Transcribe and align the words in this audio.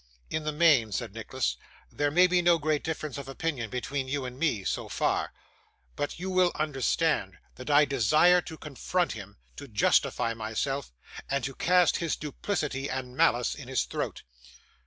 'In 0.31 0.45
the 0.45 0.51
main,' 0.51 0.91
said 0.91 1.13
Nicholas, 1.13 1.57
'there 1.91 2.09
may 2.09 2.25
be 2.25 2.41
no 2.41 2.57
great 2.57 2.83
difference 2.83 3.19
of 3.19 3.27
opinion 3.27 3.69
between 3.69 4.07
you 4.07 4.25
and 4.25 4.39
me, 4.39 4.63
so 4.63 4.89
far; 4.89 5.31
but 5.95 6.17
you 6.17 6.31
will 6.31 6.51
understand, 6.55 7.37
that 7.53 7.69
I 7.69 7.85
desire 7.85 8.41
to 8.41 8.57
confront 8.57 9.11
him, 9.11 9.37
to 9.57 9.67
justify 9.67 10.33
myself, 10.33 10.91
and 11.29 11.43
to 11.43 11.53
cast 11.53 11.97
his 11.97 12.15
duplicity 12.15 12.89
and 12.89 13.15
malice 13.15 13.53
in 13.53 13.67
his 13.67 13.83
throat. 13.83 14.23